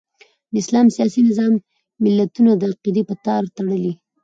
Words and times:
د 0.51 0.53
اسلام 0.63 0.87
سیاسي 0.95 1.21
نظام 1.29 1.53
ملتونه 2.03 2.51
د 2.55 2.61
عقیدې 2.71 3.03
په 3.09 3.15
تار 3.25 3.43
تړي. 3.57 3.91